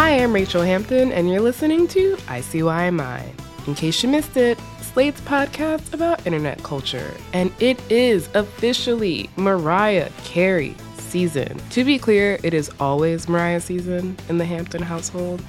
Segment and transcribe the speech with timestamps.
[0.00, 3.66] Hi, I'm Rachel Hampton, and you're listening to ICYMI.
[3.66, 10.08] In case you missed it, Slate's podcast about internet culture, and it is officially Mariah
[10.22, 11.58] Carey season.
[11.70, 15.42] To be clear, it is always Mariah season in the Hampton household.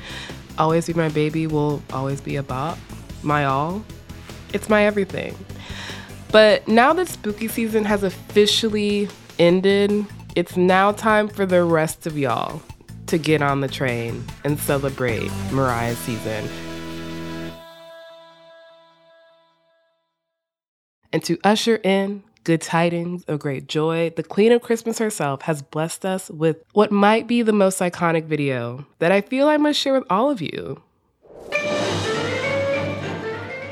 [0.57, 2.79] Always Be My Baby will always be a bop,
[3.21, 3.85] my all.
[4.51, 5.37] It's my everything.
[6.31, 12.17] But now that spooky season has officially ended, it's now time for the rest of
[12.17, 12.63] y'all
[13.09, 16.47] to get on the train and celebrate Mariah's season.
[21.11, 25.63] And to usher in good tidings of great joy, the Queen of Christmas herself has
[25.63, 29.79] blessed us with what might be the most iconic video that I feel I must
[29.79, 30.81] share with all of you.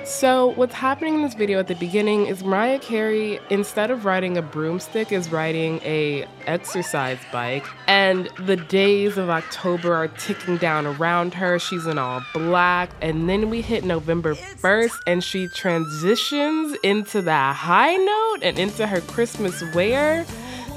[0.08, 4.38] So, what's happening in this video at the beginning is Mariah Carey, instead of riding
[4.38, 10.88] a broomstick, is riding a exercise bike, and the days of October are ticking down
[10.88, 11.60] around her.
[11.60, 17.58] She's in all black, and then we hit November 1st, and she transitions into that
[17.58, 20.26] high note and into her Christmas wear.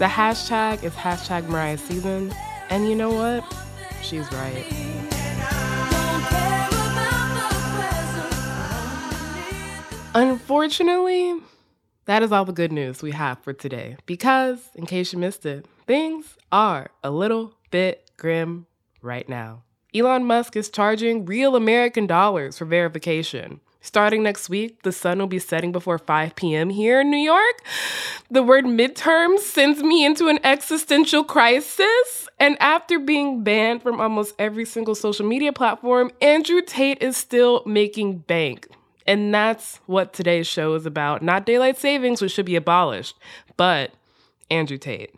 [0.00, 2.34] The hashtag is hashtag Mariah season,
[2.68, 3.44] and you know what?
[4.02, 5.69] She's right.
[10.12, 11.34] Unfortunately,
[12.06, 13.96] that is all the good news we have for today.
[14.06, 18.66] Because, in case you missed it, things are a little bit grim
[19.02, 19.62] right now.
[19.94, 23.60] Elon Musk is charging real American dollars for verification.
[23.80, 26.70] Starting next week, the sun will be setting before 5 p.m.
[26.70, 27.62] here in New York.
[28.30, 32.28] The word midterms sends me into an existential crisis.
[32.40, 37.62] And after being banned from almost every single social media platform, Andrew Tate is still
[37.64, 38.68] making bank.
[39.10, 41.20] And that's what today's show is about.
[41.20, 43.16] Not daylight savings, which should be abolished,
[43.56, 43.90] but
[44.52, 45.12] Andrew Tate.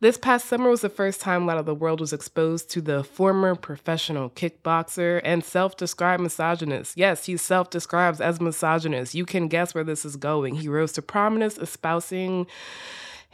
[0.00, 2.80] This past summer was the first time a lot of the world was exposed to
[2.80, 6.98] the former professional kickboxer and self described misogynist.
[6.98, 9.14] Yes, he self describes as misogynist.
[9.14, 10.56] You can guess where this is going.
[10.56, 12.48] He rose to prominence espousing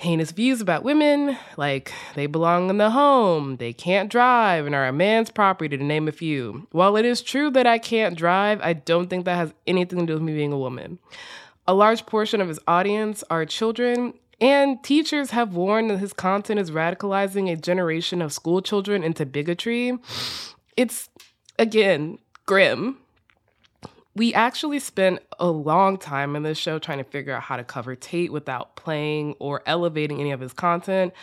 [0.00, 4.86] heinous views about women, like they belong in the home, they can't drive, and are
[4.86, 6.66] a man's property, to name a few.
[6.72, 10.06] While it is true that I can't drive, I don't think that has anything to
[10.06, 10.98] do with me being a woman.
[11.68, 16.58] A large portion of his audience are children, and teachers have warned that his content
[16.58, 19.98] is radicalizing a generation of school children into bigotry.
[20.78, 21.10] It's,
[21.58, 22.96] again, grim
[24.20, 27.64] we actually spent a long time in this show trying to figure out how to
[27.64, 31.14] cover Tate without playing or elevating any of his content.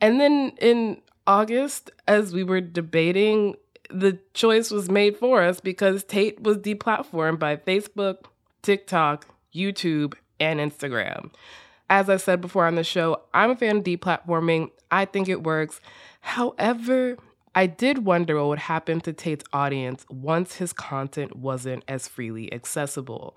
[0.00, 3.56] And then in August, as we were debating,
[3.90, 8.24] the choice was made for us because Tate was deplatformed by Facebook,
[8.62, 11.32] TikTok, YouTube, and Instagram.
[11.90, 14.70] As I said before on the show, I'm a fan of deplatforming.
[14.90, 15.82] I think it works.
[16.22, 17.18] However,
[17.54, 22.52] I did wonder what would happen to Tate's audience once his content wasn't as freely
[22.52, 23.36] accessible.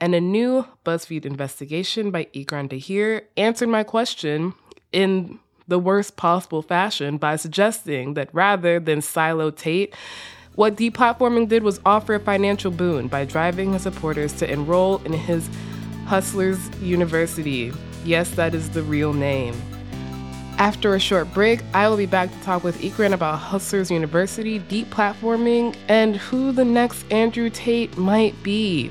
[0.00, 4.54] And a new BuzzFeed investigation by Ikran Dahir answered my question
[4.92, 9.94] in the worst possible fashion by suggesting that rather than silo Tate,
[10.54, 15.12] what deplatforming did was offer a financial boon by driving his supporters to enroll in
[15.12, 15.48] his
[16.06, 17.72] Hustlers University.
[18.04, 19.60] Yes, that is the real name.
[20.58, 24.58] After a short break, I will be back to talk with Ikran about Hustlers University,
[24.58, 28.90] deplatforming, and who the next Andrew Tate might be.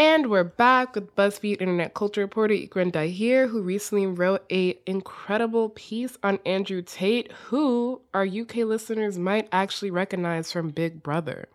[0.00, 5.70] And we're back with BuzzFeed Internet Culture reporter Ikran Dahir, who recently wrote a incredible
[5.70, 11.48] piece on Andrew Tate, who our UK listeners might actually recognize from Big Brother.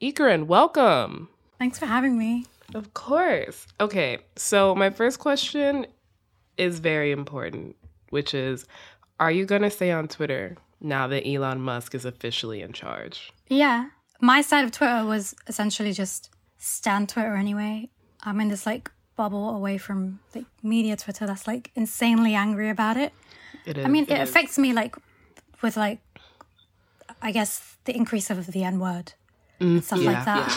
[0.00, 1.30] Ikran, welcome.
[1.58, 2.46] Thanks for having me.
[2.76, 3.66] Of course.
[3.80, 5.84] Okay, so my first question
[6.56, 7.74] is very important,
[8.10, 8.66] which is
[9.18, 13.32] Are you going to stay on Twitter now that Elon Musk is officially in charge?
[13.48, 13.86] Yeah.
[14.20, 17.88] My side of Twitter was essentially just stand Twitter anyway.
[18.22, 22.96] I'm in this like bubble away from like media Twitter that's like insanely angry about
[22.96, 23.12] it.
[23.66, 23.84] It is.
[23.84, 24.94] I mean, it affects me like
[25.62, 25.98] with like,
[27.20, 29.14] I guess the increase of the N word
[29.58, 30.50] and stuff Mm, yeah, like that.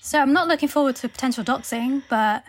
[0.00, 2.44] So I'm not looking forward to potential doxing, but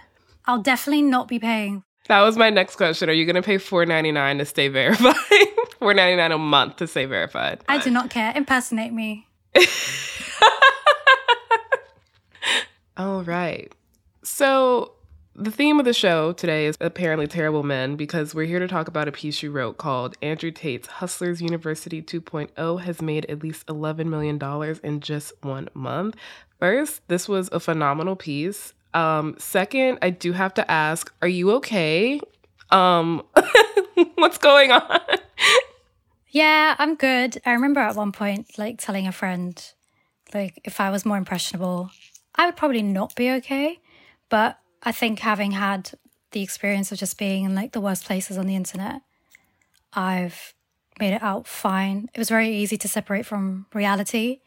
[0.45, 1.83] I'll definitely not be paying.
[2.07, 3.09] That was my next question.
[3.09, 5.15] Are you going to pay four ninety nine to stay verified?
[5.79, 7.61] four ninety nine a month to stay verified.
[7.67, 8.31] I do not care.
[8.35, 9.27] Impersonate me.
[12.97, 13.71] All right.
[14.23, 14.93] So
[15.35, 18.87] the theme of the show today is apparently terrible men because we're here to talk
[18.87, 23.67] about a piece you wrote called Andrew Tate's Hustlers University 2.0 has made at least
[23.67, 24.41] $11 million
[24.83, 26.15] in just one month.
[26.59, 28.73] First, this was a phenomenal piece.
[28.95, 32.19] Um, second, I do have to ask, are you okay?
[32.71, 33.21] Um,
[34.15, 34.99] what's going on?
[36.29, 37.39] Yeah, I'm good.
[37.45, 39.63] I remember at one point, like, telling a friend,
[40.33, 41.91] like, if I was more impressionable,
[42.37, 43.79] I would probably not be okay.
[44.29, 45.91] But I think having had
[46.31, 49.01] the experience of just being in, like, the worst places on the internet,
[49.93, 50.53] I've
[50.99, 52.09] made it out fine.
[52.13, 54.41] It was very easy to separate from reality.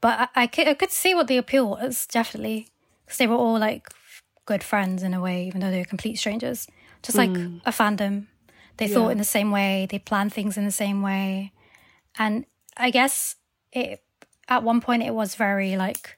[0.00, 2.68] But I, I, could, I could see what the appeal was, definitely.
[3.04, 3.88] Because they were all, like,
[4.46, 6.66] good friends in a way, even though they were complete strangers.
[7.02, 7.58] Just like hmm.
[7.64, 8.26] a fandom.
[8.76, 11.52] They thought in the same way, they planned things in the same way.
[12.18, 12.46] And
[12.76, 13.36] I guess
[13.72, 14.02] it
[14.48, 16.16] at one point it was very like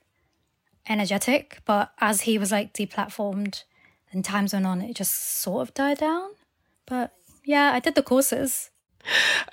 [0.89, 3.65] energetic, but as he was like deplatformed
[4.11, 6.31] and times went on, it just sort of died down.
[6.87, 7.13] But
[7.45, 8.71] yeah, I did the courses.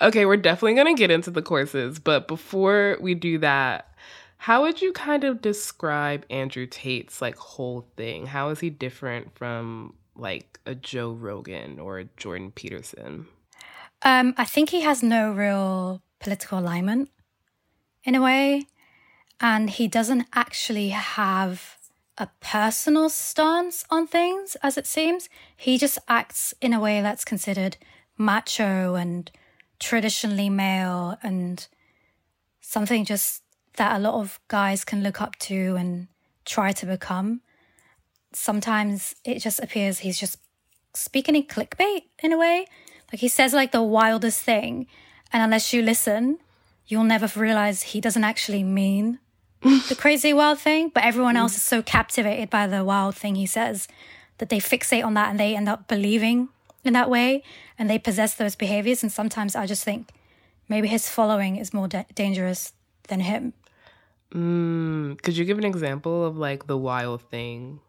[0.00, 3.88] Okay, we're definitely going to get into the courses, but before we do that,
[4.36, 8.26] how would you kind of describe Andrew Tate's like whole thing?
[8.26, 13.26] How is he different from like a Joe Rogan or a Jordan Peterson?
[14.02, 17.10] Um, I think he has no real political alignment
[18.04, 18.66] in a way,
[19.40, 21.78] and he doesn't actually have
[22.18, 25.28] a personal stance on things, as it seems.
[25.56, 27.78] He just acts in a way that's considered
[28.18, 29.30] macho and
[29.78, 31.66] traditionally male and
[32.60, 33.42] something just
[33.76, 36.08] that a lot of guys can look up to and
[36.44, 37.40] try to become.
[38.34, 40.38] Sometimes it just appears he's just
[40.94, 42.66] speaking in clickbait in a way.
[43.10, 44.86] Like he says like the wildest thing,
[45.32, 46.38] and unless you listen,
[46.86, 49.18] you'll never realize he doesn't actually mean
[49.62, 50.90] the crazy wild thing.
[50.92, 53.88] But everyone else is so captivated by the wild thing he says
[54.38, 56.48] that they fixate on that and they end up believing
[56.84, 57.42] in that way
[57.78, 59.02] and they possess those behaviors.
[59.02, 60.10] And sometimes I just think
[60.68, 62.72] maybe his following is more da- dangerous
[63.08, 63.52] than him.
[64.34, 67.80] Mm, could you give an example of like the wild thing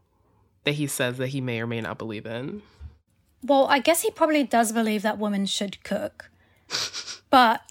[0.63, 2.61] that he says that he may or may not believe in?
[3.43, 6.29] Well, I guess he probably does believe that women should cook,
[7.29, 7.61] but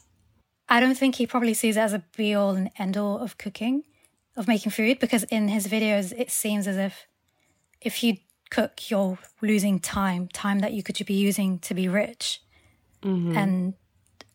[0.69, 3.39] I don't think he probably sees it as a be all and end all of
[3.39, 3.85] cooking,
[4.37, 7.07] of making food, because in his videos, it seems as if
[7.81, 8.19] if you
[8.51, 12.43] cook, you're losing time, time that you could be using to be rich.
[13.03, 13.37] Mm-hmm.
[13.37, 13.75] And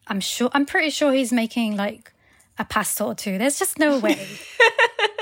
[0.08, 2.12] I'm sure, I'm pretty sure he's making like
[2.58, 3.38] a pasta or two.
[3.38, 4.28] There's just no way.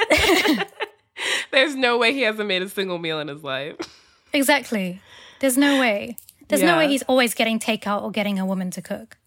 [1.51, 3.75] There's no way he hasn't made a single meal in his life.
[4.32, 5.01] exactly.
[5.39, 6.18] There's no way.
[6.48, 9.18] There's no way he's always getting takeout or getting a woman to cook.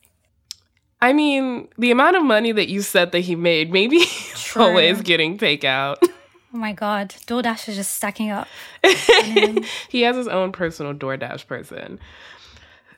[1.01, 5.03] I mean, the amount of money that you said that he made, maybe he's always
[5.03, 5.97] getting takeout.
[6.55, 7.11] Oh my God.
[7.27, 8.49] DoorDash is just stacking up.
[9.91, 11.99] he has his own personal DoorDash person.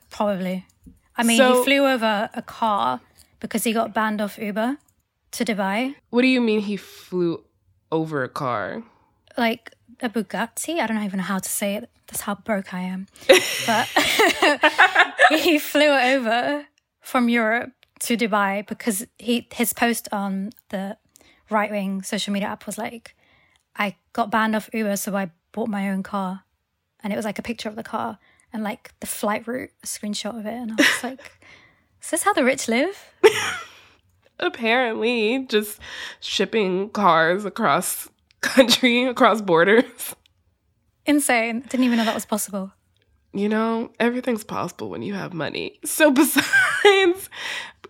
[0.09, 0.65] Probably.
[1.17, 3.01] I mean, So- he flew over a car
[3.41, 4.77] because he got banned off Uber
[5.31, 5.95] to Dubai.
[6.09, 7.43] What do you mean he flew
[7.91, 8.83] over a car?
[9.37, 10.79] Like a Bugatti.
[10.79, 11.89] I don't even know how to say it.
[12.07, 13.07] That's how broke I am.
[13.67, 13.87] But
[15.31, 16.65] he flew over
[17.01, 20.97] from Europe to Dubai because he his post on the
[21.49, 23.15] right wing social media app was like,
[23.75, 26.43] I got banned off Uber, so I bought my own car.
[27.01, 28.19] And it was like a picture of the car
[28.51, 30.53] and like the flight route, a screenshot of it.
[30.53, 31.39] And I was like,
[32.01, 33.13] is this how the rich live?
[34.39, 35.79] Apparently, just
[36.19, 38.09] shipping cars across
[38.41, 40.15] country, across borders.
[41.05, 41.61] Insane.
[41.61, 42.71] Didn't even know that was possible.
[43.33, 45.79] You know, everything's possible when you have money.
[45.85, 47.29] So, besides,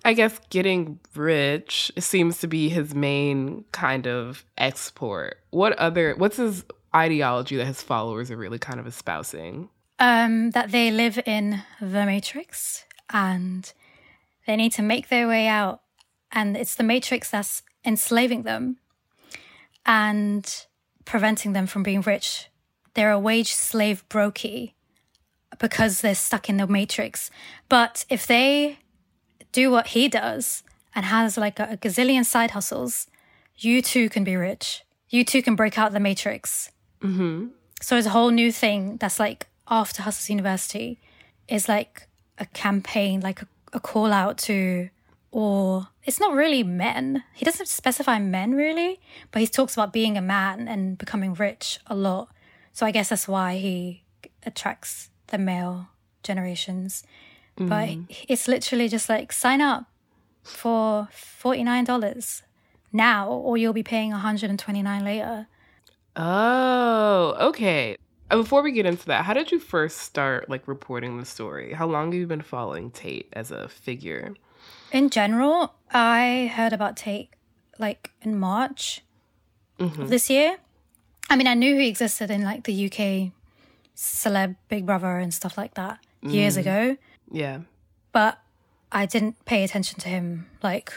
[0.06, 5.39] I guess, getting rich seems to be his main kind of export.
[5.51, 6.63] What other, what's his
[6.96, 9.70] ideology that his followers are really kind of espousing?
[10.00, 13.72] Um, that they live in the Matrix and
[14.48, 15.82] they need to make their way out.
[16.32, 18.77] And it's the Matrix that's enslaving them
[19.86, 20.65] and
[21.06, 22.50] preventing them from being rich.
[22.94, 24.74] They're a wage slave brokey
[25.58, 27.29] because they're stuck in the matrix.
[27.68, 28.79] But if they
[29.51, 30.63] do what he does
[30.96, 33.08] and has like a, a gazillion side hustles,
[33.58, 34.84] you too can be rich.
[35.10, 36.72] You too can break out the matrix.
[37.01, 37.48] Mm-hmm.
[37.82, 41.00] So it's a whole new thing that's like after Hustlers University
[41.48, 44.89] is like a campaign, like a, a call out to,
[45.32, 47.24] or it's not really men.
[47.34, 49.00] He doesn't specify men really,
[49.32, 52.29] but he talks about being a man and becoming rich a lot.
[52.72, 54.03] So I guess that's why he
[54.46, 55.88] attracts the male
[56.24, 57.03] generations.
[57.60, 57.70] Mm.
[57.70, 59.86] But it's literally just like sign up
[60.44, 62.42] for $49
[62.92, 65.48] now or you'll be paying 129 later.
[66.16, 67.98] Oh, okay.
[68.30, 71.74] Before we get into that, how did you first start like reporting the story?
[71.74, 74.34] How long have you been following Tate as a figure?
[74.92, 77.30] In general, I heard about Tate
[77.80, 79.01] like in March
[79.80, 80.01] mm-hmm.
[80.01, 80.58] of this year.
[81.30, 83.32] I mean, I knew he existed in like the UK
[83.96, 86.62] celeb Big Brother and stuff like that years mm.
[86.62, 86.98] ago.
[87.32, 87.60] Yeah.
[88.12, 88.40] But
[88.92, 90.94] I didn't pay attention to him like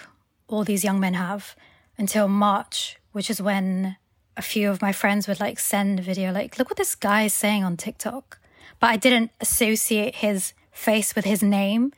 [0.49, 1.55] all these young men have
[1.99, 3.97] until March, which is when
[4.37, 7.23] a few of my friends would like send a video like, look what this guy
[7.23, 8.39] is saying on TikTok.
[8.81, 11.93] But I didn't associate his face with his name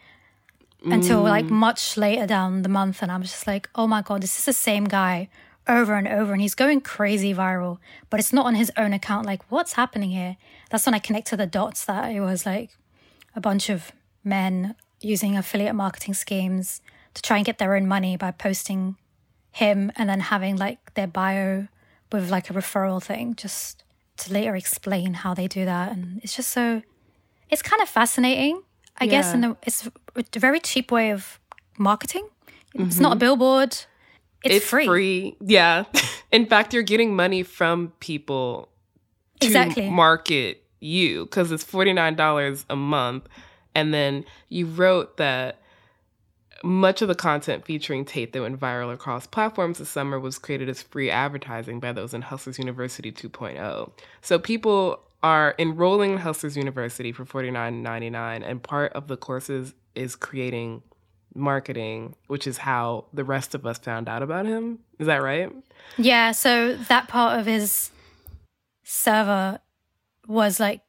[0.84, 1.28] until mm.
[1.28, 3.02] like much later down the month.
[3.02, 5.28] And I was just like, oh my God, this is the same guy
[5.66, 7.78] over and over and he's going crazy viral,
[8.10, 9.26] but it's not on his own account.
[9.26, 10.36] Like, what's happening here?
[10.70, 12.70] That's when I connected the dots that it was like
[13.34, 13.92] a bunch of
[14.24, 16.80] men using affiliate marketing schemes
[17.14, 18.96] to try and get their own money by posting
[19.52, 21.68] him and then having like their bio
[22.10, 23.84] with like a referral thing just
[24.16, 25.92] to later explain how they do that.
[25.92, 26.82] And it's just so,
[27.50, 28.62] it's kind of fascinating,
[28.98, 29.10] I yeah.
[29.10, 29.32] guess.
[29.32, 31.38] And it's a very cheap way of
[31.78, 32.28] marketing.
[32.74, 33.02] It's mm-hmm.
[33.02, 33.76] not a billboard
[34.44, 34.86] it's, it's free.
[34.86, 35.36] free.
[35.40, 35.84] Yeah.
[36.32, 38.68] In fact, you're getting money from people
[39.40, 39.88] to exactly.
[39.88, 43.26] market you because it's $49 a month.
[43.74, 45.60] And then you wrote that
[46.62, 50.68] much of the content featuring Tate that went viral across platforms this summer was created
[50.68, 53.90] as free advertising by those in Hustlers University 2.0.
[54.22, 60.16] So people are enrolling in Hustlers University for $49.99, and part of the courses is
[60.16, 60.82] creating
[61.34, 64.78] marketing, which is how the rest of us found out about him.
[64.98, 65.50] Is that right?
[65.96, 66.32] Yeah.
[66.32, 67.90] So that part of his
[68.84, 69.58] server
[70.26, 70.82] was like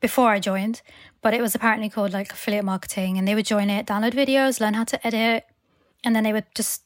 [0.00, 0.82] before I joined,
[1.20, 4.60] but it was apparently called like affiliate marketing, and they would join it, download videos,
[4.60, 5.46] learn how to edit,
[6.04, 6.82] and then they would just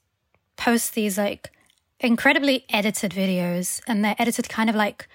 [0.57, 1.53] post these like
[2.01, 5.09] incredibly edited videos, and they're edited kind of like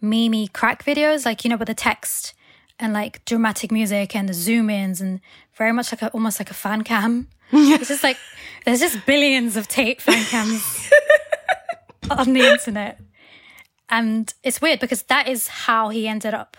[0.00, 2.34] mimi crack videos, like you know with the text
[2.78, 5.20] and like dramatic music and the zoom ins and
[5.54, 7.28] very much like a, almost like a fan cam.
[7.52, 8.18] It's just like
[8.64, 10.90] there's just billions of Tate fan cams
[12.10, 13.00] on the internet.
[13.88, 16.58] And it's weird because that is how he ended up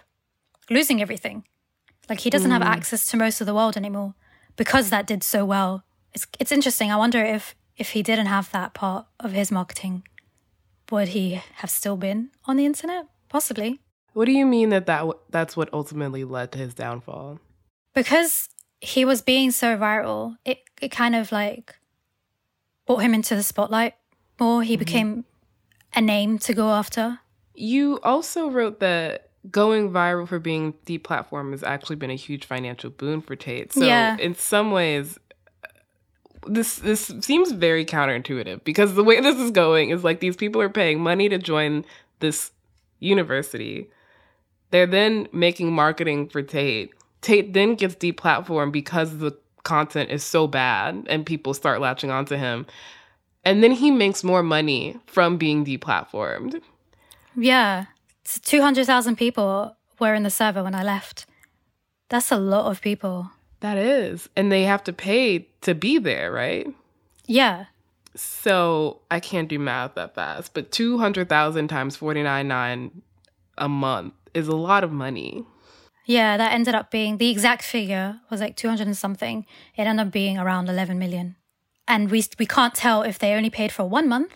[0.69, 1.43] losing everything.
[2.09, 2.53] Like he doesn't mm.
[2.53, 4.15] have access to most of the world anymore
[4.55, 5.83] because that did so well.
[6.13, 6.91] It's it's interesting.
[6.91, 10.03] I wonder if if he didn't have that part of his marketing,
[10.91, 13.05] would he have still been on the internet?
[13.29, 13.79] Possibly.
[14.13, 17.39] What do you mean that, that that's what ultimately led to his downfall?
[17.93, 18.49] Because
[18.81, 21.75] he was being so viral, it, it kind of like
[22.85, 23.93] brought him into the spotlight
[24.39, 24.63] more.
[24.63, 24.79] He mm-hmm.
[24.79, 25.25] became
[25.93, 27.19] a name to go after.
[27.53, 32.89] You also wrote that going viral for being deplatformed has actually been a huge financial
[32.89, 33.73] boon for Tate.
[33.73, 34.17] So yeah.
[34.17, 35.17] in some ways,
[36.47, 40.61] this this seems very counterintuitive because the way this is going is like these people
[40.61, 41.85] are paying money to join
[42.19, 42.51] this
[42.99, 43.89] university
[44.71, 46.91] they're then making marketing for Tate.
[47.21, 52.35] Tate then gets deplatformed because the content is so bad and people start latching onto
[52.35, 52.65] him.
[53.43, 56.61] And then he makes more money from being deplatformed.
[57.35, 57.85] Yeah.
[58.37, 61.25] 200,000 people were in the server when I left.
[62.09, 63.31] That's a lot of people.
[63.61, 64.29] That is.
[64.35, 66.67] And they have to pay to be there, right?
[67.25, 67.65] Yeah.
[68.15, 72.91] So I can't do math that fast, but 200,000 times 49.9
[73.57, 75.45] a month is a lot of money.
[76.05, 79.45] Yeah, that ended up being the exact figure was like 200 and something.
[79.77, 81.35] It ended up being around 11 million.
[81.87, 84.35] And we we can't tell if they only paid for one month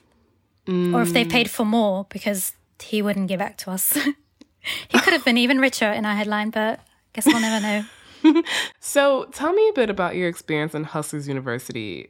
[0.68, 1.32] or if they mm.
[1.32, 3.94] paid for more because he wouldn't give back to us.
[4.90, 7.86] he could have been even richer in our headline, but I guess we'll never know.
[8.80, 12.10] So tell me a bit about your experience in Hustlers University.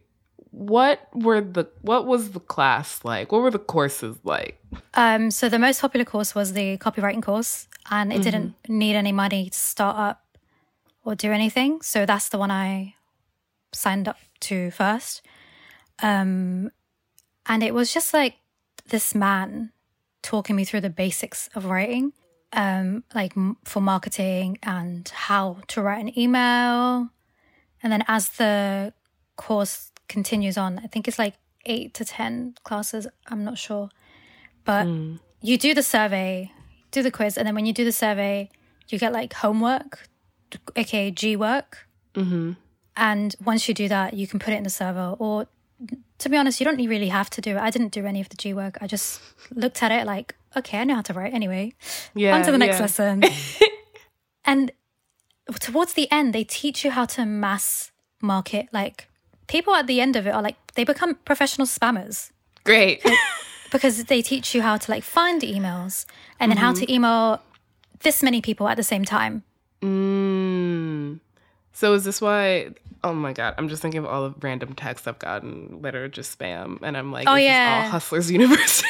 [0.51, 3.31] What were the what was the class like?
[3.31, 4.63] What were the courses like?
[4.93, 9.11] Um, so the most popular course was the copywriting course, and it didn't need any
[9.11, 10.37] money to start up
[11.03, 11.81] or do anything.
[11.81, 12.93] So that's the one I
[13.71, 15.23] signed up to first.
[16.01, 16.69] Um,
[17.47, 18.35] and it was just like
[18.87, 19.71] this man
[20.23, 22.13] talking me through the basics of writing,
[22.53, 27.09] um, like m- for marketing and how to write an email.
[27.83, 28.93] And then as the
[29.35, 33.89] course continues on, I think it's like eight to 10 classes, I'm not sure.
[34.65, 34.87] But
[35.41, 36.51] you do the survey,
[36.91, 38.49] do the quiz, and then when you do the survey,
[38.89, 40.07] you get like homework,
[40.75, 41.87] aka G work.
[42.95, 45.15] And once you do that, you can put it in the server.
[45.19, 45.47] Or
[46.20, 47.60] to be honest, you don't really have to do it.
[47.60, 48.77] I didn't do any of the G work.
[48.82, 49.22] I just
[49.53, 51.74] looked at it like, okay, I know how to write anyway.
[52.13, 52.36] Yeah.
[52.36, 52.82] On to the next yeah.
[52.82, 53.24] lesson.
[54.46, 54.72] and
[55.60, 57.91] towards the end, they teach you how to mass
[58.22, 58.67] market.
[58.72, 59.10] Like
[59.48, 62.32] people at the end of it are like, they become professional spammers
[62.63, 63.05] Great.
[63.72, 66.05] because they teach you how to like find emails
[66.39, 67.41] and then how to email
[68.01, 69.43] this many people at the same time.
[69.82, 70.42] Mm.
[71.73, 72.69] So is this why?
[73.03, 73.55] Oh my god!
[73.57, 76.95] I'm just thinking of all the random texts I've gotten that are just spam, and
[76.95, 77.81] I'm like, Oh, yeah.
[77.85, 78.87] all Hustlers University.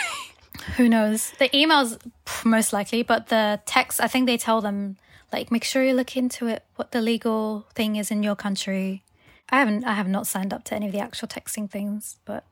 [0.78, 1.32] Who knows?
[1.40, 1.98] The emails
[2.46, 4.00] most likely, but the texts.
[4.00, 4.98] I think they tell them
[5.32, 9.04] like make sure you look into it, what the legal thing is in your country.
[9.50, 12.46] I haven't, I have not signed up to any of the actual texting things, but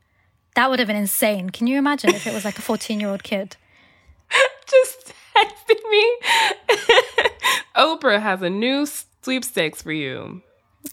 [0.56, 1.50] that would have been insane.
[1.52, 3.56] Can you imagine if it was like a 14 year old kid?
[4.70, 6.18] just texting me.
[7.76, 8.86] Oprah has a new
[9.22, 10.42] sweepstakes for you.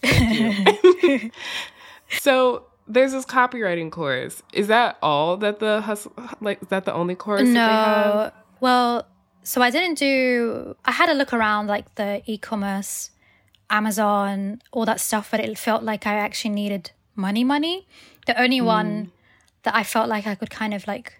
[0.03, 1.31] You.
[2.19, 4.41] so there's this copywriting course.
[4.53, 6.61] Is that all that the hustle like?
[6.61, 7.41] Is that the only course?
[7.47, 8.31] No.
[8.59, 9.07] Well,
[9.43, 13.11] so I didn't do, I had a look around like the e commerce,
[13.69, 17.87] Amazon, all that stuff, but it felt like I actually needed money, money.
[18.27, 19.11] The only one
[19.63, 21.19] that I felt like I could kind of like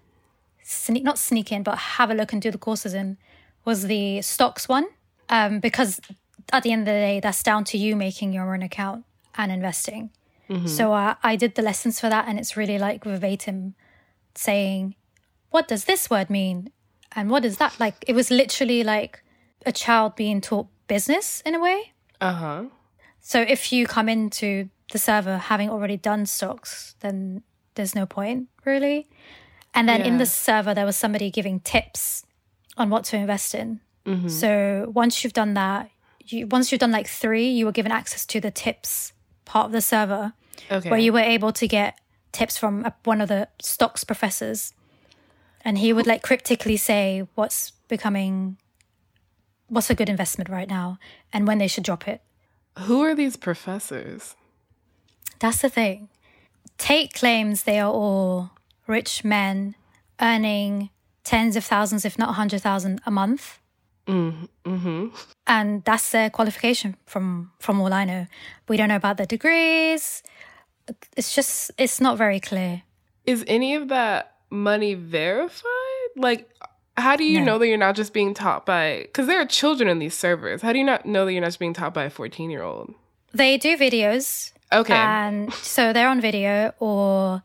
[0.64, 3.18] sneak, not sneak in, but have a look and do the courses in
[3.66, 4.88] was the stocks one.
[5.30, 6.00] Um, because
[6.52, 9.06] at the end of the day, that's down to you making your own account
[9.38, 10.12] and investing.
[10.66, 13.76] So uh, I did the lessons for that, and it's really like verbatim
[14.34, 14.96] saying,
[15.52, 16.72] What does this word mean?
[17.16, 17.80] And what is that?
[17.80, 19.24] Like, it was literally like
[19.66, 21.94] a child being taught business in a way.
[22.20, 22.64] Uh huh.
[23.22, 27.44] So if you come into the server having already done stocks, then
[27.76, 29.08] there's no point really.
[29.76, 32.26] And then in the server, there was somebody giving tips
[32.76, 33.82] on what to invest in.
[34.30, 35.92] So once you've done that,
[36.32, 39.14] you once you've done like three, you were given access to the tips
[39.46, 40.34] part of the server,
[40.72, 40.90] Okay.
[40.90, 42.00] where you were able to get
[42.32, 44.74] tips from a, one of the stocks professors,
[45.66, 48.58] and he would like cryptically say what's becoming,
[49.68, 51.00] what's a good investment right now,
[51.34, 52.22] and when they should drop it.
[52.80, 54.36] Who are these professors?
[55.40, 56.10] That's the thing.
[56.78, 58.52] Tate claims they are all
[58.88, 59.76] rich men
[60.22, 60.90] earning
[61.24, 63.59] tens of thousands, if not a hundred thousand a month.
[64.10, 65.08] Mm-hmm.
[65.48, 68.28] And that's their qualification from from all I know.
[68.68, 70.24] We don't know about their degrees.
[71.16, 72.84] It's just it's not very clear.
[73.26, 76.10] Is any of that money verified?
[76.16, 76.50] Like,
[76.98, 77.46] how do you No.
[77.46, 79.02] know that you're not just being taught by?
[79.04, 80.62] Because there are children in these servers.
[80.62, 82.64] How do you not know that you're not just being taught by a 14 year
[82.64, 82.94] old?
[83.34, 84.52] They do videos.
[84.74, 84.94] Okay.
[84.96, 87.44] And so they're on video or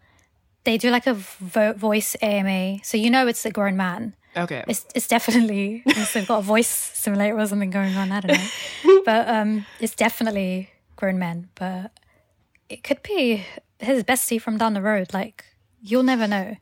[0.64, 2.78] they do like a vo- voice AMA.
[2.82, 4.14] So you know it's a grown man.
[4.36, 4.64] Okay.
[4.68, 8.12] It's it's definitely unless they've got a voice simulator or something going on.
[8.12, 11.48] I don't know, but um, it's definitely grown men.
[11.54, 11.92] But
[12.68, 13.44] it could be
[13.78, 15.12] his bestie from down the road.
[15.12, 15.44] Like
[15.82, 16.56] you'll never know.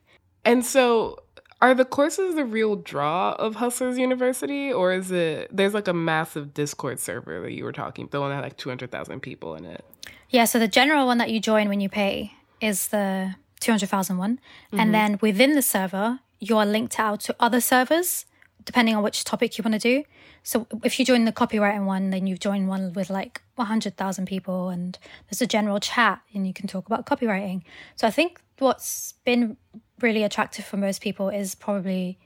[0.45, 1.23] And so,
[1.61, 5.93] are the courses the real draw of Hustlers University, or is it there's like a
[5.93, 9.65] massive Discord server that you were talking, the one that had like 200,000 people in
[9.65, 9.85] it?
[10.31, 10.45] Yeah.
[10.45, 14.19] So the general one that you join when you pay is the two hundred thousand
[14.19, 14.41] one,
[14.73, 18.27] and then within the server you are linked out to other servers
[18.65, 20.05] depending on which topic you want to do.
[20.43, 24.69] So if you join the copywriting one, then you join one with like 100,000 people
[24.69, 27.63] and there's a general chat and you can talk about copywriting.
[27.97, 29.57] So I think what's been
[30.01, 32.19] really attractive for most people is probably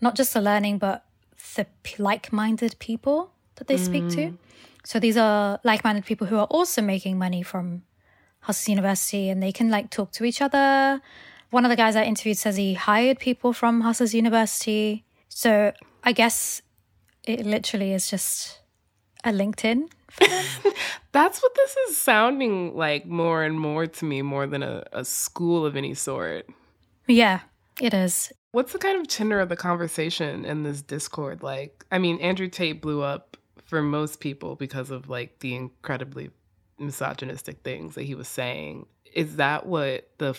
[0.00, 1.04] not just the learning, but
[1.54, 1.66] the
[1.98, 4.16] like-minded people that they speak to.
[4.16, 4.38] Mm.
[4.84, 7.82] So these are like-minded people who are also making money from
[8.40, 11.00] Hustle University and they can like talk to each other.
[11.50, 15.04] One of the guys I interviewed says he hired people from Hustlers University.
[15.28, 16.62] So I guess
[17.24, 18.60] it literally is just
[19.24, 19.88] a LinkedIn.
[21.12, 25.04] That's what this is sounding like more and more to me, more than a, a
[25.04, 26.46] school of any sort.
[27.06, 27.40] Yeah,
[27.80, 28.32] it is.
[28.52, 31.84] What's the kind of tenor of the conversation in this Discord like?
[31.92, 36.30] I mean, Andrew Tate blew up for most people because of like the incredibly
[36.78, 38.86] misogynistic things that he was saying.
[39.12, 40.36] Is that what the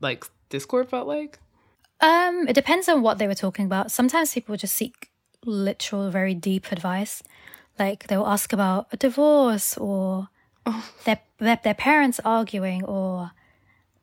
[0.00, 1.40] like Discord felt like?
[2.00, 3.90] Um, it depends on what they were talking about.
[3.90, 5.10] Sometimes people just seek
[5.44, 7.24] literal, very deep advice.
[7.76, 10.28] Like they'll ask about a divorce or
[10.66, 10.88] oh.
[11.04, 13.32] their, their their parents arguing or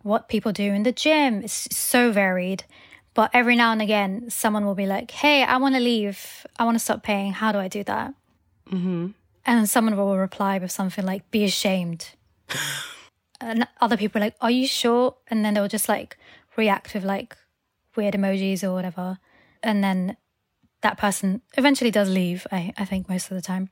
[0.02, 1.42] what people do in the gym.
[1.42, 2.66] It's so varied.
[3.14, 6.46] But every now and again, someone will be like, "Hey, I want to leave.
[6.60, 7.32] I want to stop paying.
[7.32, 8.14] How do I do that?"
[8.70, 9.08] Mm-hmm.
[9.46, 12.12] And someone will reply with something like, "Be ashamed."
[13.42, 16.18] and other people are like, "Are you sure?" And then they'll just like
[16.58, 17.36] react with like
[17.96, 19.18] weird emojis or whatever.
[19.64, 20.18] And then
[20.82, 23.70] that person eventually does leave, I, I think, most of the time.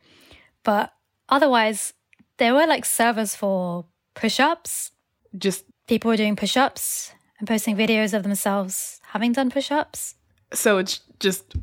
[0.63, 0.94] But
[1.28, 1.94] otherwise,
[2.38, 4.92] there were like servers for push ups.
[5.38, 10.15] Just people were doing push ups and posting videos of themselves having done push ups.
[10.54, 11.56] So it's just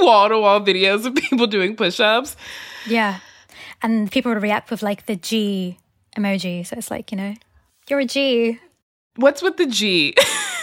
[0.00, 2.36] wall to wall videos of people doing push ups.
[2.86, 3.20] Yeah.
[3.82, 5.78] And people would react with like the G
[6.16, 6.66] emoji.
[6.66, 7.34] So it's like, you know,
[7.88, 8.60] you're a G.
[9.16, 10.14] What's with the G?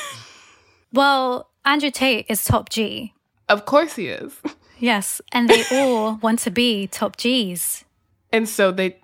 [0.94, 3.14] well, Andrew Tate is top G.
[3.50, 4.34] Of course he is.
[4.80, 5.22] Yes.
[5.32, 7.86] And they all want to be top Gs.
[8.32, 8.98] And so they.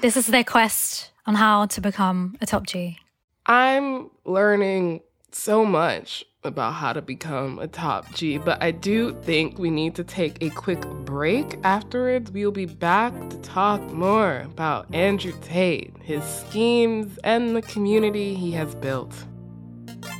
[0.00, 2.98] this is their quest on how to become a top G.
[3.46, 5.00] I'm learning
[5.32, 9.94] so much about how to become a top G, but I do think we need
[9.96, 11.58] to take a quick break.
[11.64, 17.62] Afterwards, we will be back to talk more about Andrew Tate, his schemes, and the
[17.62, 19.12] community he has built.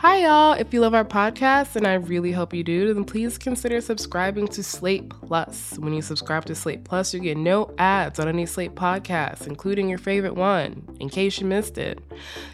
[0.00, 0.52] Hi, y'all.
[0.52, 4.46] If you love our podcast, and I really hope you do, then please consider subscribing
[4.46, 5.76] to Slate Plus.
[5.76, 9.88] When you subscribe to Slate Plus, you get no ads on any Slate podcasts, including
[9.88, 11.98] your favorite one, in case you missed it.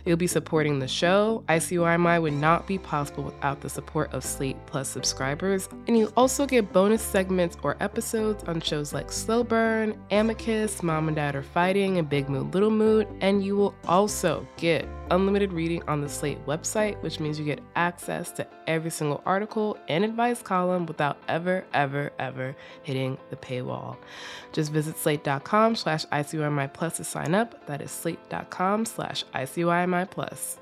[0.06, 1.44] You'll be supporting the show.
[1.50, 5.68] ICYMI would not be possible without the support of Slate Plus subscribers.
[5.86, 11.08] And you also get bonus segments or episodes on shows like Slow Burn, Amicus, Mom
[11.08, 13.06] and Dad Are Fighting, and Big Mood, Little Mood.
[13.20, 17.60] And you will also get unlimited reading on the Slate website, which means you get
[17.76, 23.96] access to every single article and advice column without ever, ever, ever hitting the paywall.
[24.52, 27.66] Just visit slate.com slash ICYMI plus to sign up.
[27.66, 30.58] That is slate.com slash ICYMI plus.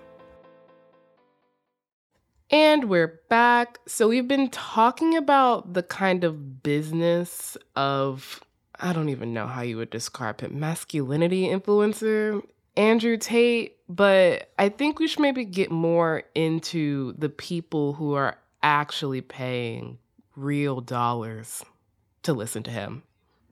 [2.50, 3.78] And we're back.
[3.86, 8.42] So we've been talking about the kind of business of
[8.78, 12.42] I don't even know how you would describe it, masculinity influencer.
[12.76, 18.38] Andrew Tate, but I think we should maybe get more into the people who are
[18.62, 19.98] actually paying
[20.34, 21.62] real dollars
[22.22, 23.02] to listen to him.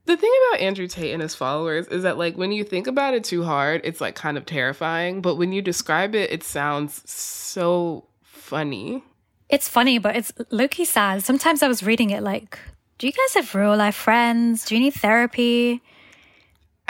[0.05, 3.13] The thing about Andrew Tate and his followers is that, like, when you think about
[3.13, 5.21] it too hard, it's like kind of terrifying.
[5.21, 9.03] But when you describe it, it sounds so funny.
[9.47, 11.23] It's funny, but it's lowkey sad.
[11.23, 12.57] Sometimes I was reading it like,
[12.97, 14.65] do you guys have real life friends?
[14.65, 15.83] Do you need therapy?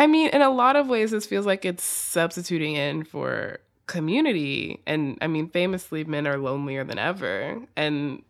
[0.02, 4.82] I mean, in a lot of ways, this feels like it's substituting in for community.
[4.88, 7.62] And I mean, famously, men are lonelier than ever.
[7.76, 8.24] And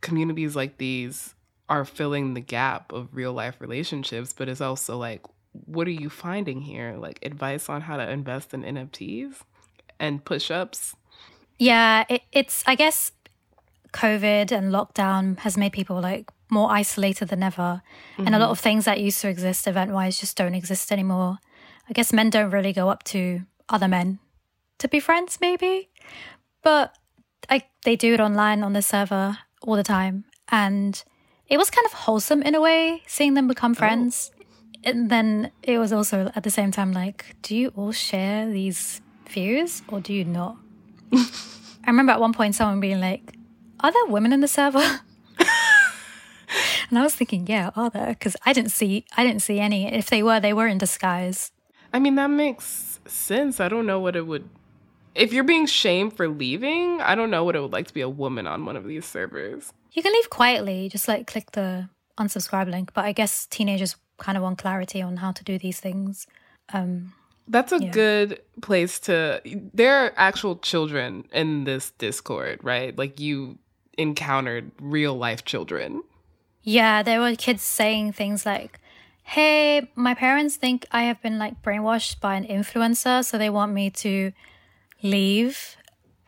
[0.00, 1.34] communities like these
[1.68, 5.20] are filling the gap of real life relationships, but it's also like,
[5.52, 6.96] what are you finding here?
[6.98, 9.34] Like advice on how to invest in NFTs
[10.00, 10.96] and push ups?
[11.58, 13.12] Yeah, it, it's, I guess,
[13.92, 17.82] COVID and lockdown has made people like more isolated than ever.
[18.12, 18.26] Mm-hmm.
[18.26, 21.38] And a lot of things that used to exist event wise just don't exist anymore.
[21.88, 24.18] I guess men don't really go up to other men
[24.78, 25.88] to be friends, maybe.
[26.62, 26.94] But
[27.48, 30.24] I, they do it online on the server all the time.
[30.48, 31.02] And
[31.48, 33.74] it was kind of wholesome in a way, seeing them become oh.
[33.74, 34.30] friends.
[34.34, 34.44] Oh.
[34.84, 39.00] And then it was also at the same time like, do you all share these
[39.28, 40.56] views or do you not?
[41.14, 43.34] I remember at one point someone being like,
[43.80, 45.00] Are there women in the server?
[46.92, 48.08] and I was thinking, yeah, are there?
[48.08, 49.92] Because I didn't see I didn't see any.
[49.92, 51.50] If they were, they were in disguise.
[51.92, 53.60] I mean, that makes sense.
[53.60, 54.48] I don't know what it would
[55.14, 58.00] if you're being shamed for leaving, I don't know what it would like to be
[58.00, 59.72] a woman on one of these servers.
[59.92, 62.92] You can leave quietly, just like click the unsubscribe link.
[62.94, 66.26] But I guess teenagers kind of want clarity on how to do these things.
[66.72, 67.12] Um,
[67.48, 67.90] That's a yeah.
[67.90, 69.42] good place to.
[69.74, 72.96] There are actual children in this Discord, right?
[72.96, 73.58] Like you
[73.98, 76.02] encountered real life children.
[76.62, 78.78] Yeah, there were kids saying things like,
[79.24, 83.72] Hey, my parents think I have been like brainwashed by an influencer, so they want
[83.72, 84.32] me to
[85.02, 85.76] leave.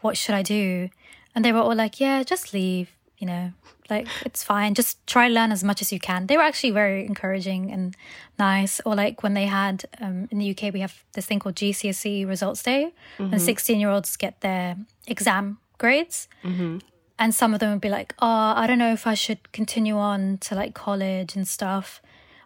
[0.01, 0.91] What should I do?
[1.35, 3.53] And they were all like, Yeah, just leave, you know,
[3.91, 7.05] like it's fine just try learn as much as you can they were actually very
[7.05, 7.95] encouraging and
[8.39, 11.55] nice or like when they had um, in the uk we have this thing called
[11.55, 13.33] gcse results day mm-hmm.
[13.33, 16.79] and 16 year olds get their exam grades mm-hmm.
[17.19, 19.97] And some of them would be like oh i don't know if i should continue
[19.97, 22.01] on to like college and stuff.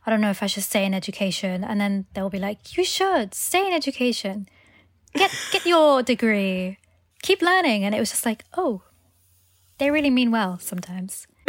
[0.07, 1.65] I don't know if i should stay in education.
[1.65, 4.49] And then they'll be like you should stay in education.
[5.15, 6.79] Get get your degree.
[7.23, 7.85] Keep learning.
[7.85, 8.83] And it was just like oh
[9.79, 11.27] they really mean well sometimes.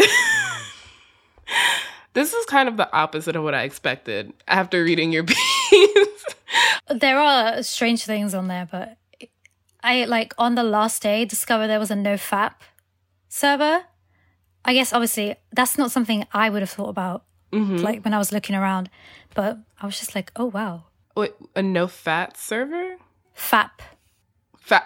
[2.13, 5.23] this is kind of the opposite of what I expected after reading your
[5.71, 6.25] piece.
[6.89, 8.97] there are strange things on there, but
[9.83, 12.55] I like on the last day discovered there was a no fap
[13.29, 13.85] server.
[14.65, 17.77] I guess obviously that's not something I would have thought about mm-hmm.
[17.77, 18.89] like when I was looking around,
[19.33, 20.83] but I was just like, oh wow.
[21.15, 22.97] Wait, a no fat server?
[23.35, 23.71] Fap.
[24.65, 24.83] Fap.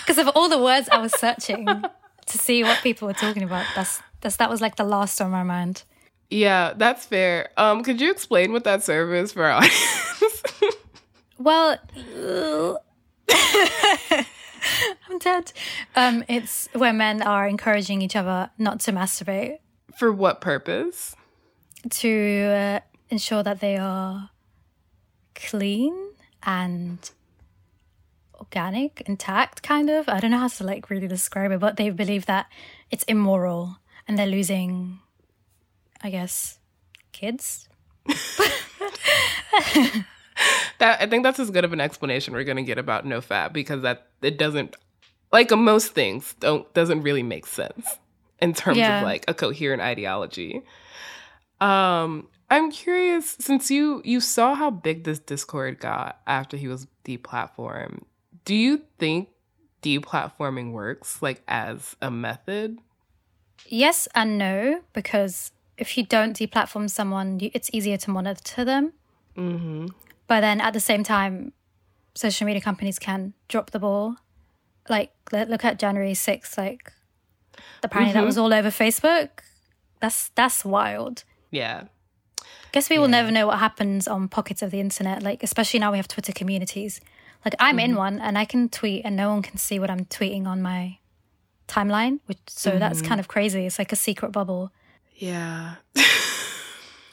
[0.00, 1.66] Because of all the words I was searching
[2.26, 5.30] to see what people were talking about, that's, that's that was like the last on
[5.30, 5.84] my mind.
[6.30, 7.50] Yeah, that's fair.
[7.56, 10.42] Um, could you explain what that server is for our audience?
[11.38, 11.78] well,
[15.08, 15.52] I'm dead.
[15.94, 19.58] Um, it's where men are encouraging each other not to masturbate.
[19.98, 21.16] For what purpose?
[21.88, 24.30] To uh, ensure that they are
[25.34, 25.94] clean
[26.42, 27.10] and
[28.34, 30.08] organic, intact, kind of.
[30.08, 32.46] I don't know how to like really describe it, but they believe that
[32.90, 35.00] it's immoral and they're losing,
[36.02, 36.58] I guess,
[37.12, 37.68] kids.
[40.78, 43.52] that I think that's as good of an explanation we're gonna get about no fat
[43.52, 44.76] because that it doesn't
[45.32, 47.98] like most things don't doesn't really make sense
[48.40, 48.98] in terms yeah.
[48.98, 50.62] of like a coherent ideology.
[51.60, 56.86] Um, I'm curious since you you saw how big this Discord got after he was
[57.04, 58.02] deplatformed.
[58.44, 59.30] Do you think
[59.82, 62.78] deplatforming works like as a method?
[63.66, 68.92] Yes and no, because if you don't deplatform someone, it's easier to monitor them.
[69.36, 69.86] Mm-hmm.
[70.26, 71.52] But then at the same time,
[72.14, 74.16] social media companies can drop the ball.
[74.88, 76.92] Like, look at January 6th, like,
[77.82, 78.20] apparently mm-hmm.
[78.20, 79.30] that was all over Facebook.
[80.00, 81.24] That's that's wild.
[81.50, 81.84] Yeah.
[82.72, 85.90] Guess we will never know what happens on pockets of the internet, like especially now
[85.90, 87.00] we have Twitter communities.
[87.44, 87.90] Like I'm mm-hmm.
[87.90, 90.60] in one and I can tweet and no one can see what I'm tweeting on
[90.60, 90.98] my
[91.68, 92.80] timeline, which so mm-hmm.
[92.80, 93.66] that's kind of crazy.
[93.66, 94.72] It's like a secret bubble.
[95.14, 95.76] Yeah.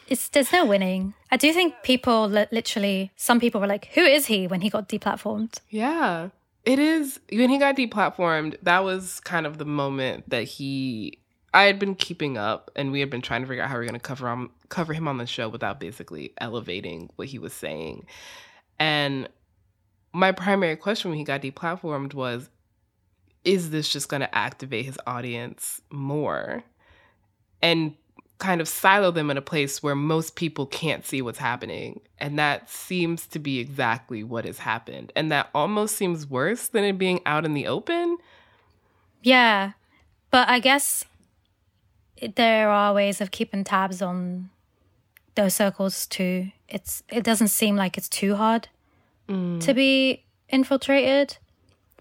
[0.08, 1.13] it's there's no winning.
[1.32, 4.70] I do think people li- literally some people were like, "Who is he?" when he
[4.70, 5.60] got deplatformed.
[5.70, 6.30] Yeah.
[6.66, 11.20] It is when he got deplatformed, that was kind of the moment that he
[11.54, 13.82] I had been keeping up and we had been trying to figure out how we
[13.82, 17.38] are going to cover him cover him on the show without basically elevating what he
[17.38, 18.08] was saying.
[18.80, 19.30] And
[20.13, 22.50] my primary question when he got deplatformed was
[23.44, 26.63] is this just going to activate his audience more
[27.62, 27.96] and
[28.43, 32.38] kind of silo them in a place where most people can't see what's happening and
[32.38, 36.97] that seems to be exactly what has happened and that almost seems worse than it
[36.97, 38.17] being out in the open
[39.21, 39.71] yeah
[40.32, 41.06] but i guess
[42.36, 44.49] there are ways of keeping tabs on
[45.36, 48.67] those circles too it's it doesn't seem like it's too hard
[49.27, 49.60] mm.
[49.62, 51.38] to be infiltrated.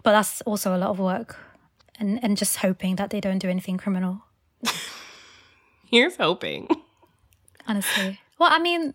[0.02, 1.36] But that's also a lot of work
[1.98, 4.24] and, and just hoping that they don't do anything criminal.
[5.92, 6.68] Here's hoping.
[7.68, 8.18] Honestly.
[8.38, 8.94] Well, I mean,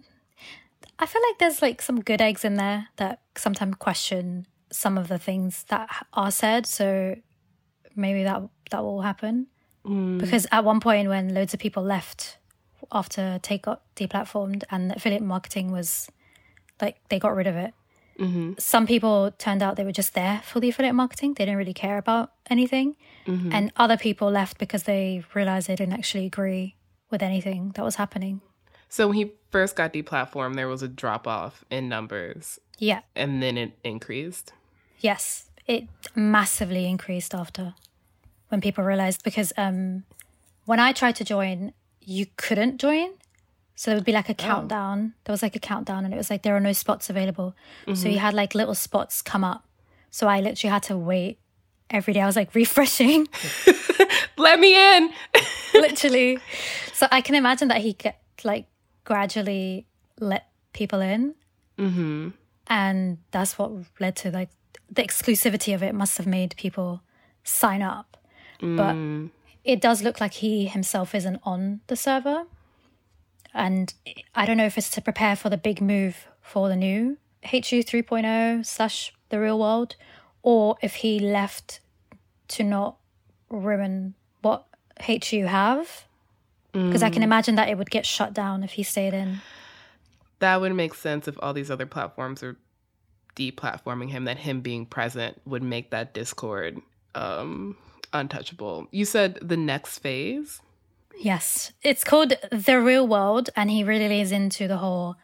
[0.99, 5.07] I feel like there's like some good eggs in there that sometimes question some of
[5.07, 6.65] the things that are said.
[6.65, 7.15] So
[7.95, 9.47] maybe that that will happen.
[9.85, 10.19] Mm.
[10.19, 12.39] Because at one point, when loads of people left
[12.91, 16.09] after Tate got deplatformed and affiliate marketing was
[16.81, 17.73] like they got rid of it,
[18.19, 18.53] mm-hmm.
[18.57, 21.35] some people turned out they were just there for the affiliate marketing.
[21.35, 22.95] They didn't really care about anything.
[23.27, 23.53] Mm-hmm.
[23.53, 26.75] And other people left because they realized they didn't actually agree
[27.09, 28.41] with anything that was happening.
[28.89, 33.01] So when he first got deplatformed, there was a drop off in numbers, Yeah.
[33.15, 34.53] and then it increased.
[34.99, 37.73] Yes, it massively increased after
[38.49, 40.03] when people realized because um,
[40.65, 43.09] when I tried to join, you couldn't join.
[43.75, 45.13] So there would be like a countdown.
[45.25, 47.55] There was like a countdown, and it was like there are no spots available.
[47.93, 49.65] So you had like little spots come up.
[50.09, 51.37] So I literally had to wait
[51.89, 52.21] every day.
[52.21, 53.27] I was like refreshing,
[54.37, 55.09] Let me in.
[55.73, 56.39] literally.
[56.97, 58.65] So I can imagine that he kept like
[59.03, 59.85] gradually
[60.19, 61.35] let people in.
[61.77, 62.29] Mm-hmm.
[62.65, 64.49] And that's what led to like
[64.89, 67.03] the exclusivity of it must have made people
[67.43, 68.17] sign up.
[68.59, 68.95] But
[69.63, 72.45] it does look like he himself isn't on the server.
[73.53, 73.93] And
[74.33, 77.83] I don't know if it's to prepare for the big move for the new HU
[77.83, 79.95] 3.0 slash the real world,
[80.41, 81.79] or if he left
[82.47, 82.97] to not
[83.51, 84.65] ruin what
[85.05, 86.06] HU have.
[86.85, 89.41] Because I can imagine that it would get shut down if he stayed in.
[90.39, 92.57] That would make sense if all these other platforms are
[93.35, 96.81] deplatforming him, that him being present would make that Discord
[97.15, 97.77] um,
[98.13, 98.87] untouchable.
[98.91, 100.61] You said the next phase?
[101.19, 105.15] Yes, it's called The Real World, and he really lays into the whole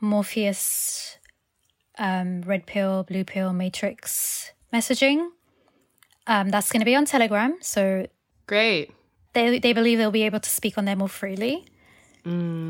[0.00, 1.18] Morpheus,
[1.98, 5.28] um, red pill, blue pill, matrix messaging.
[6.28, 8.06] Um, that's going to be on Telegram, so
[8.46, 8.92] Great.
[9.36, 11.64] They they believe they'll be able to speak on there more freely.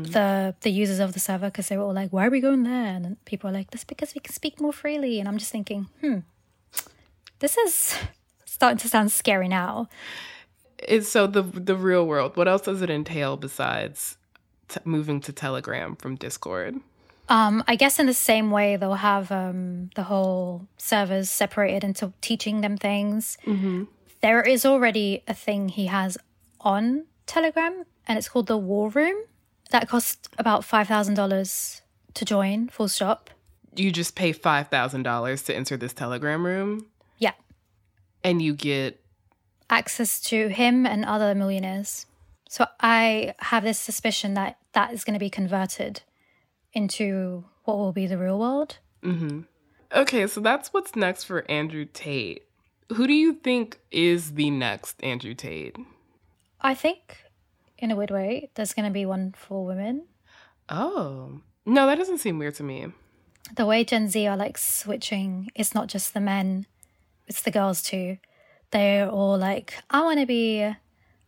[0.03, 2.63] The the users of the server because they were all like, "Why are we going
[2.63, 5.51] there?" And people are like, "That's because we can speak more freely." And I'm just
[5.51, 6.19] thinking, hmm,
[7.39, 7.95] this is
[8.45, 9.87] starting to sound scary now.
[10.77, 12.37] It's so the the real world.
[12.37, 14.17] What else does it entail besides
[14.67, 16.75] t- moving to Telegram from Discord?
[17.29, 22.13] Um, I guess in the same way they'll have um, the whole servers separated into
[22.21, 23.37] teaching them things.
[24.21, 26.17] There is already a thing he has
[26.61, 29.17] on Telegram, and it's called the War Room.
[29.71, 31.81] That costs about five thousand dollars
[32.13, 32.69] to join.
[32.69, 33.29] Full stop.
[33.75, 36.87] You just pay five thousand dollars to enter this Telegram room,
[37.19, 37.33] Yeah,
[38.23, 38.99] and you get
[39.69, 42.05] access to him and other millionaires.
[42.49, 46.01] So I have this suspicion that that is going to be converted
[46.73, 48.77] into what will be the real world.
[49.03, 49.45] Mhm.
[49.93, 50.25] okay.
[50.27, 52.43] So that's what's next for Andrew Tate.
[52.93, 55.75] Who do you think is the next Andrew Tate?
[56.61, 57.17] I think,
[57.77, 60.05] in a weird way, there's going to be one for women.
[60.69, 62.87] Oh no, that doesn't seem weird to me.
[63.55, 66.65] The way Gen Z are like switching, it's not just the men,
[67.27, 68.17] it's the girls too.
[68.71, 70.75] They're all like, I want to be a,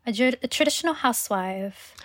[0.06, 1.96] a traditional housewife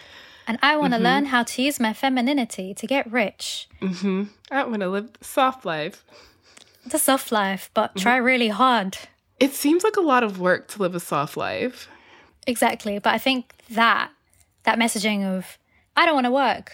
[0.47, 1.05] and I want to mm-hmm.
[1.05, 3.69] learn how to use my femininity to get rich.
[3.81, 4.25] Mm-hmm.
[4.51, 6.05] I want to live the soft life.
[6.87, 8.01] The soft life, but mm-hmm.
[8.01, 8.99] try really hard.
[9.41, 11.89] It seems like a lot of work to live a soft life.
[12.47, 12.99] Exactly.
[12.99, 14.11] But I think that,
[14.65, 15.59] that messaging of,
[15.97, 16.73] I don't want to work.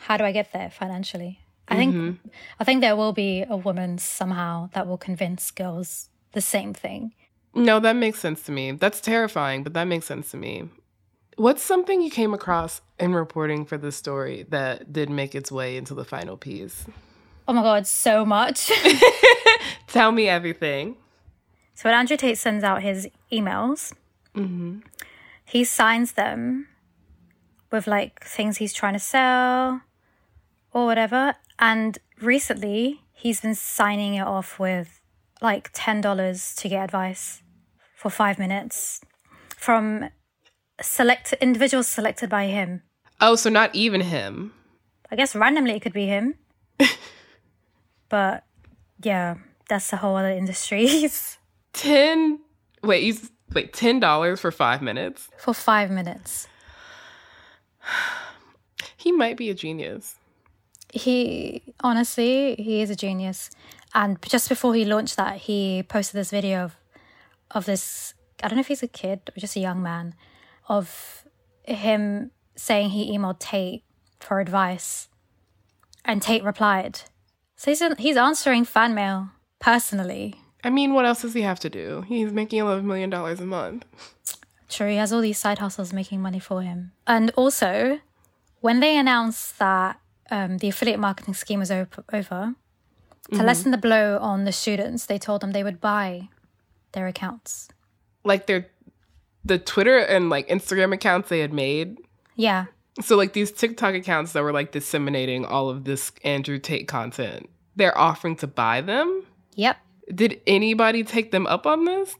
[0.00, 1.40] How do I get there financially?
[1.68, 2.28] I think, mm-hmm.
[2.58, 7.12] I think there will be a woman somehow that will convince girls the same thing.
[7.54, 8.72] No, that makes sense to me.
[8.72, 10.68] That's terrifying, but that makes sense to me.
[11.36, 15.76] What's something you came across in reporting for this story that did make its way
[15.76, 16.84] into the final piece?
[17.48, 18.70] Oh my God, so much.
[19.86, 20.96] Tell me everything.
[21.74, 23.92] So when Andrew Tate sends out his emails,
[24.36, 24.78] Mm-hmm.
[25.44, 26.68] he signs them
[27.72, 29.80] with like things he's trying to sell
[30.72, 31.34] or whatever.
[31.58, 35.00] And recently, he's been signing it off with
[35.42, 37.42] like ten dollars to get advice
[37.96, 39.00] for five minutes
[39.56, 40.08] from
[40.80, 42.82] select individuals selected by him.
[43.20, 44.52] Oh, so not even him.
[45.10, 46.34] I guess randomly it could be him,
[48.08, 48.44] but
[49.02, 49.36] yeah,
[49.68, 51.08] that's a whole other industry.
[51.72, 52.40] Ten.
[52.82, 53.72] Wait, you s- wait.
[53.72, 55.28] Ten dollars for five minutes.
[55.38, 56.48] for five minutes.
[58.96, 60.16] He might be a genius.
[60.92, 63.48] he honestly he is a genius
[63.94, 66.72] and just before he launched that he posted this video of
[67.52, 70.14] of this i don't know if he's a kid or just a young man
[70.68, 71.24] of
[71.64, 73.84] him saying he emailed tate
[74.18, 75.08] for advice
[76.04, 77.00] and tate replied
[77.56, 79.28] so he's, he's answering fan mail
[79.60, 82.02] personally I mean, what else does he have to do?
[82.06, 83.84] He's making eleven million dollars a month.
[84.68, 86.92] Sure, he has all these side hustles making money for him.
[87.06, 88.00] And also,
[88.60, 90.00] when they announced that
[90.30, 92.54] um, the affiliate marketing scheme was op- over,
[93.32, 96.28] to lessen the blow on the students, they told them they would buy
[96.92, 97.68] their accounts.
[98.24, 98.68] Like they're
[99.44, 101.98] the Twitter and like Instagram accounts they had made.
[102.36, 102.66] Yeah.
[103.00, 107.48] So like these TikTok accounts that were like disseminating all of this Andrew Tate content,
[107.76, 109.24] they're offering to buy them.
[109.54, 109.76] Yep.
[110.14, 112.16] Did anybody take them up on this?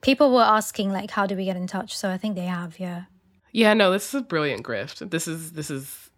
[0.00, 1.96] People were asking like how do we get in touch?
[1.96, 3.04] So I think they have, yeah.
[3.52, 5.10] Yeah, no, this is a brilliant grift.
[5.10, 6.10] This is this is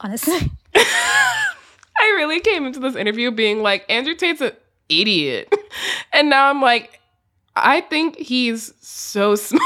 [0.00, 0.50] Honestly.
[0.74, 4.52] I really came into this interview being like Andrew Tate's an
[4.88, 5.52] idiot.
[6.12, 7.00] And now I'm like
[7.56, 9.62] I think he's so smart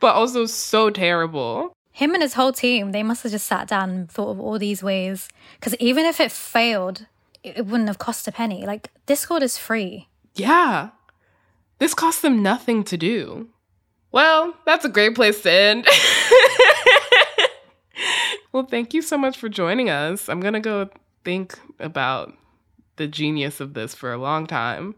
[0.00, 1.72] but also so terrible.
[1.92, 4.58] Him and his whole team, they must have just sat down and thought of all
[4.58, 5.28] these ways.
[5.58, 7.06] Because even if it failed,
[7.56, 8.64] it wouldn't have cost a penny.
[8.66, 10.08] Like, Discord is free.
[10.34, 10.90] Yeah.
[11.78, 13.48] This costs them nothing to do.
[14.12, 15.86] Well, that's a great place to end.
[18.52, 20.28] well, thank you so much for joining us.
[20.28, 20.88] I'm going to go
[21.24, 22.32] think about
[22.96, 24.94] the genius of this for a long time.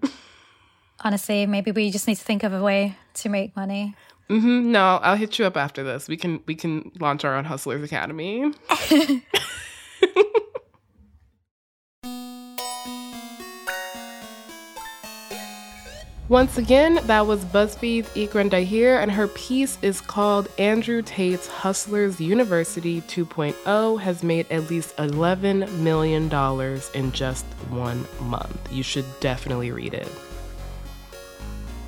[1.01, 3.95] Honestly, maybe we just need to think of a way to make money.
[4.29, 6.09] hmm No, I'll hit you up after this.
[6.09, 8.53] We can we can launch our own Hustlers Academy.
[16.31, 22.21] Once again, that was BuzzFeed's Ikran Dahir, and her piece is called Andrew Tate's Hustlers
[22.21, 26.33] University 2.0 has made at least $11 million
[26.95, 28.73] in just one month.
[28.73, 30.09] You should definitely read it.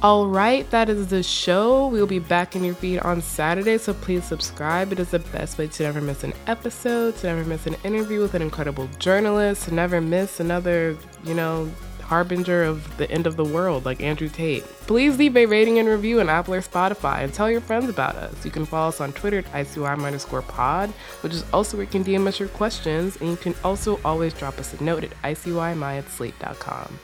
[0.02, 1.86] All right, that is the show.
[1.86, 4.90] We'll be back in your feed on Saturday, so please subscribe.
[4.90, 8.20] It is the best way to never miss an episode, to never miss an interview
[8.20, 11.70] with an incredible journalist, to never miss another, you know,
[12.12, 14.64] harbinger of the end of the world like Andrew Tate.
[14.86, 18.16] Please leave a rating and review on Apple or Spotify and tell your friends about
[18.16, 18.44] us.
[18.44, 20.90] You can follow us on Twitter at ICY underscore pod,
[21.22, 24.34] which is also where you can DM us your questions, and you can also always
[24.34, 26.98] drop us a note at ICYMI at slate.com.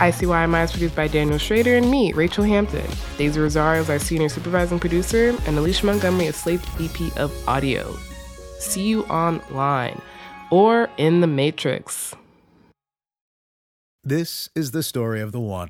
[0.00, 2.90] ICYMI is produced by Daniel Schrader and me, Rachel Hampton.
[3.18, 7.94] Daisy Rosario is our senior supervising producer, and Alicia Montgomery is Slate's VP of Audio.
[8.58, 10.00] See you online
[10.50, 12.14] or in the Matrix.
[14.02, 15.68] This is the story of the one.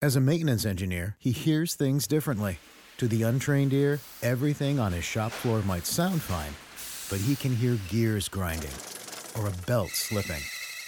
[0.00, 2.60] As a maintenance engineer, he hears things differently.
[2.98, 6.54] To the untrained ear, everything on his shop floor might sound fine,
[7.10, 8.70] but he can hear gears grinding
[9.36, 10.42] or a belt slipping.